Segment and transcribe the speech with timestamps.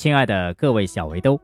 [0.00, 1.38] 亲爱的各位小围兜，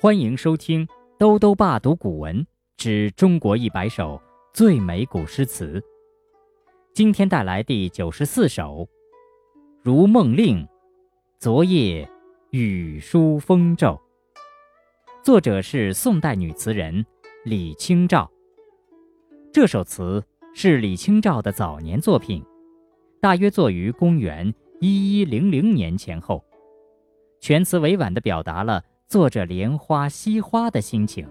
[0.00, 0.86] 欢迎收听
[1.18, 4.22] 《兜兜爸读古文之中国一百首
[4.54, 5.80] 最美古诗词》。
[6.94, 8.86] 今天带来第九十四首
[9.82, 10.58] 《如梦令》，
[11.40, 12.08] 昨夜
[12.50, 14.00] 雨疏风骤。
[15.24, 17.04] 作者是宋代女词人
[17.44, 18.30] 李清照。
[19.52, 20.22] 这首词
[20.54, 22.44] 是李清照的早年作品，
[23.20, 26.44] 大约作于公元一一零零年前后。
[27.40, 31.26] 全词委婉地表达了作者怜花惜花的心情，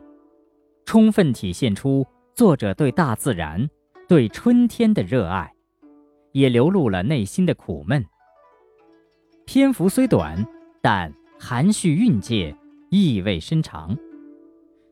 [0.85, 3.69] 充分体现出作者对大自然、
[4.07, 5.53] 对春天的热爱，
[6.31, 8.05] 也流露了内心的苦闷。
[9.45, 10.45] 篇幅虽短，
[10.81, 12.55] 但含蓄蕴藉，
[12.89, 13.95] 意味深长，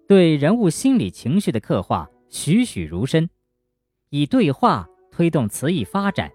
[0.07, 3.27] 对人物心理情绪的刻画栩栩如生，
[4.09, 6.29] 以对话推动词意发展，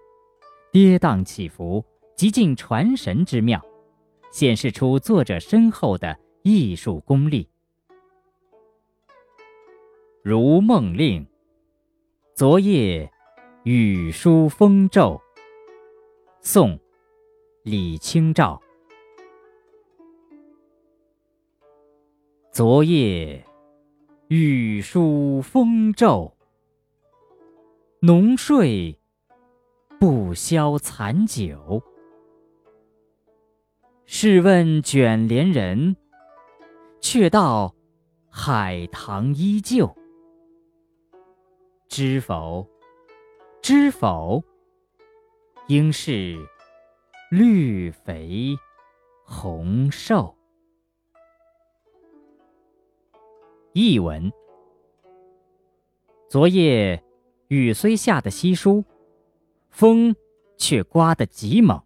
[0.71, 1.85] 跌宕起伏，
[2.15, 3.63] 极尽传神之妙。
[4.31, 7.43] 显示出作者深厚的艺术功力。
[10.23, 11.23] 《如梦令》，
[12.33, 13.11] 昨夜
[13.63, 15.21] 雨疏风骤。
[16.41, 16.75] 宋·
[17.63, 18.59] 李清照。
[22.51, 23.45] 昨夜
[24.27, 26.35] 雨疏风骤，
[28.01, 28.99] 浓睡
[29.99, 31.81] 不消残酒。
[34.23, 35.95] 试问卷帘人，
[37.01, 37.73] 却道
[38.29, 39.97] 海棠依旧。
[41.89, 42.69] 知否？
[43.63, 44.43] 知否？
[45.69, 46.37] 应是
[47.31, 48.55] 绿肥
[49.25, 50.37] 红瘦。
[53.73, 54.31] 译文：
[56.29, 57.03] 昨夜
[57.47, 58.85] 雨虽下得稀疏，
[59.71, 60.15] 风
[60.57, 61.81] 却刮得极猛。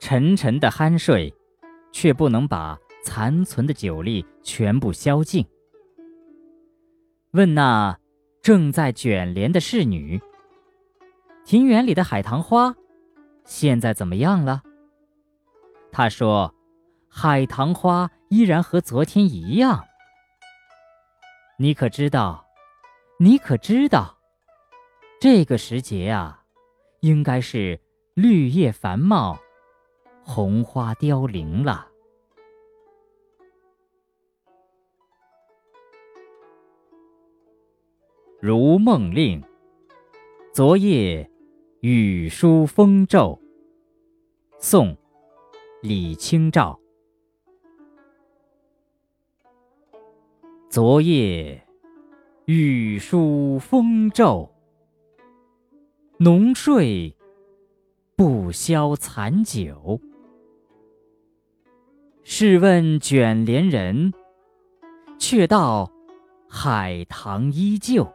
[0.00, 1.32] 沉沉的酣睡，
[1.92, 5.46] 却不能把残存的酒力全部消尽。
[7.32, 7.96] 问那
[8.42, 10.20] 正在卷帘的侍女
[11.44, 12.74] ：“庭园里的海棠花，
[13.44, 14.62] 现在怎么样了？”
[15.92, 16.54] 她说
[17.06, 19.84] ：“海棠花依然和昨天一样。”
[21.58, 22.46] 你可知道？
[23.18, 24.16] 你可知道？
[25.20, 26.42] 这个时节啊，
[27.00, 27.78] 应该是
[28.14, 29.38] 绿叶繁茂。
[30.22, 31.88] 红花凋零了，
[38.40, 39.40] 《如梦令》。
[40.52, 41.30] 昨夜
[41.80, 43.40] 雨疏风骤。
[44.58, 44.88] 宋·
[45.80, 46.78] 李清照。
[50.68, 51.66] 昨夜
[52.44, 54.54] 雨疏风骤，
[56.18, 57.16] 浓睡
[58.16, 60.00] 不消残酒。
[62.32, 64.12] 试问卷帘人，
[65.18, 65.90] 却道
[66.48, 68.08] 海棠依旧。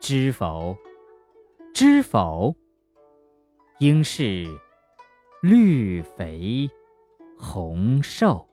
[0.00, 0.74] 知否？
[1.74, 2.56] 知否？
[3.78, 4.46] 应是
[5.42, 6.66] 绿肥
[7.38, 8.48] 红瘦。